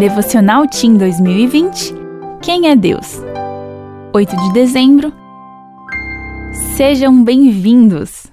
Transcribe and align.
Devocional 0.00 0.66
Team 0.66 0.96
2020 0.96 1.92
Quem 2.42 2.70
é 2.70 2.74
Deus? 2.74 3.18
8 4.14 4.34
de 4.34 4.52
dezembro. 4.54 5.12
Sejam 6.74 7.22
bem-vindos! 7.22 8.28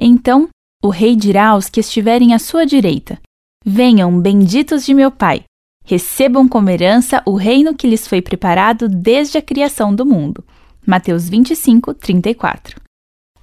Então 0.00 0.48
o 0.82 0.88
rei 0.88 1.14
dirá 1.14 1.48
aos 1.48 1.68
que 1.68 1.80
estiverem 1.80 2.32
à 2.32 2.38
sua 2.38 2.64
direita: 2.64 3.20
Venham, 3.62 4.18
benditos 4.18 4.86
de 4.86 4.94
meu 4.94 5.10
Pai, 5.10 5.44
recebam 5.84 6.48
como 6.48 6.70
herança 6.70 7.22
o 7.26 7.34
reino 7.34 7.74
que 7.74 7.86
lhes 7.86 8.08
foi 8.08 8.22
preparado 8.22 8.88
desde 8.88 9.36
a 9.36 9.42
criação 9.42 9.94
do 9.94 10.06
mundo. 10.06 10.42
Mateus 10.86 11.28
25, 11.28 11.92
34. 11.92 12.80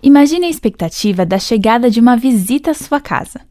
Imagine 0.01 0.47
a 0.47 0.49
expectativa 0.49 1.23
da 1.23 1.38
chegada 1.38 1.91
de 1.91 1.99
uma 1.99 2.17
visita 2.17 2.71
à 2.71 2.73
sua 2.73 2.99
casa. 2.99 3.41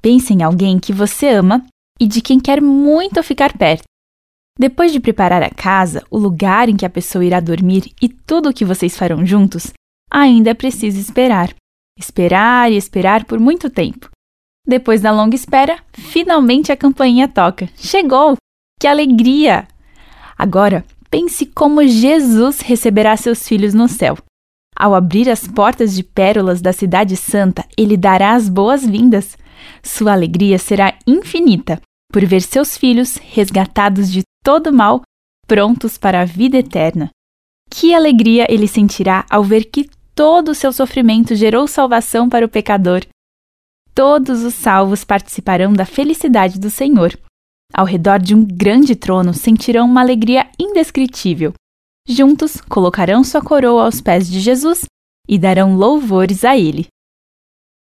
Pense 0.00 0.32
em 0.32 0.44
alguém 0.44 0.78
que 0.78 0.92
você 0.92 1.30
ama 1.30 1.66
e 2.00 2.06
de 2.06 2.20
quem 2.20 2.38
quer 2.38 2.60
muito 2.60 3.22
ficar 3.22 3.56
perto. 3.56 3.84
Depois 4.58 4.92
de 4.92 4.98
preparar 4.98 5.40
a 5.40 5.50
casa, 5.50 6.04
o 6.10 6.18
lugar 6.18 6.68
em 6.68 6.76
que 6.76 6.84
a 6.84 6.90
pessoa 6.90 7.24
irá 7.24 7.38
dormir 7.38 7.92
e 8.02 8.08
tudo 8.08 8.48
o 8.48 8.52
que 8.52 8.64
vocês 8.64 8.96
farão 8.96 9.24
juntos, 9.24 9.72
ainda 10.10 10.50
é 10.50 10.54
preciso 10.54 10.98
esperar. 10.98 11.54
Esperar 11.96 12.72
e 12.72 12.76
esperar 12.76 13.24
por 13.24 13.38
muito 13.38 13.70
tempo. 13.70 14.10
Depois 14.66 15.00
da 15.00 15.12
longa 15.12 15.36
espera, 15.36 15.78
finalmente 15.92 16.72
a 16.72 16.76
campainha 16.76 17.28
toca. 17.28 17.68
Chegou! 17.76 18.36
Que 18.80 18.88
alegria! 18.88 19.66
Agora, 20.36 20.84
pense 21.08 21.46
como 21.46 21.86
Jesus 21.86 22.60
receberá 22.60 23.16
seus 23.16 23.46
filhos 23.46 23.74
no 23.74 23.88
céu. 23.88 24.18
Ao 24.76 24.94
abrir 24.94 25.30
as 25.30 25.46
portas 25.46 25.94
de 25.94 26.02
pérolas 26.02 26.60
da 26.60 26.72
Cidade 26.72 27.16
Santa, 27.16 27.64
ele 27.76 27.96
dará 27.96 28.34
as 28.34 28.48
boas-vindas. 28.48 29.36
Sua 29.82 30.12
alegria 30.12 30.58
será 30.58 30.96
infinita 31.06 31.80
por 32.12 32.24
ver 32.24 32.42
seus 32.42 32.76
filhos 32.76 33.16
resgatados 33.16 34.10
de 34.10 34.22
todo 34.42 34.72
mal, 34.72 35.02
prontos 35.46 35.98
para 35.98 36.22
a 36.22 36.24
vida 36.24 36.58
eterna. 36.58 37.10
Que 37.70 37.94
alegria 37.94 38.46
ele 38.48 38.66
sentirá 38.66 39.26
ao 39.30 39.44
ver 39.44 39.64
que 39.64 39.88
todo 40.14 40.50
o 40.50 40.54
seu 40.54 40.72
sofrimento 40.72 41.34
gerou 41.34 41.66
salvação 41.68 42.28
para 42.28 42.44
o 42.44 42.48
pecador. 42.48 43.02
Todos 43.94 44.42
os 44.42 44.54
salvos 44.54 45.04
participarão 45.04 45.72
da 45.72 45.84
felicidade 45.84 46.58
do 46.58 46.70
Senhor. 46.70 47.18
Ao 47.72 47.84
redor 47.84 48.18
de 48.18 48.34
um 48.34 48.44
grande 48.44 48.96
trono 48.96 49.34
sentirão 49.34 49.86
uma 49.86 50.00
alegria 50.00 50.50
indescritível. 50.58 51.52
Juntos 52.08 52.60
colocarão 52.60 53.22
sua 53.22 53.42
coroa 53.42 53.84
aos 53.84 54.00
pés 54.00 54.30
de 54.30 54.40
Jesus 54.40 54.86
e 55.28 55.38
darão 55.38 55.76
louvores 55.76 56.42
a 56.44 56.56
ele. 56.56 56.86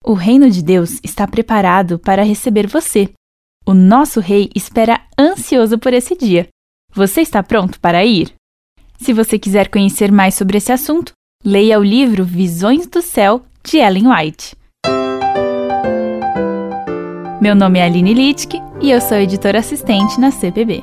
O 0.05 0.13
reino 0.13 0.51
de 0.51 0.63
Deus 0.63 0.99
está 1.05 1.27
preparado 1.27 1.99
para 1.99 2.25
receber 2.25 2.67
você. 2.67 3.13
O 3.69 3.75
nosso 3.75 4.19
rei 4.19 4.49
espera 4.55 4.99
ansioso 5.21 5.79
por 5.79 5.93
esse 5.93 6.17
dia. 6.17 6.49
Você 6.95 7.21
está 7.21 7.43
pronto 7.43 7.79
para 7.79 8.03
ir? 8.03 8.33
Se 8.99 9.13
você 9.13 9.39
quiser 9.39 9.69
conhecer 9.69 10.11
mais 10.11 10.35
sobre 10.35 10.57
esse 10.57 10.73
assunto, 10.73 11.13
leia 11.45 11.79
o 11.79 11.85
livro 11.85 12.25
Visões 12.25 12.87
do 12.87 13.03
Céu 13.03 13.45
de 13.63 13.77
Ellen 13.77 14.09
White. 14.09 14.57
Meu 17.43 17.55
nome 17.55 17.79
é 17.79 17.85
Aline 17.85 18.15
Littke 18.15 18.59
e 18.81 18.91
eu 18.91 19.03
sou 19.03 19.19
editora 19.19 19.59
assistente 19.59 20.19
na 20.19 20.31
CPB. 20.31 20.83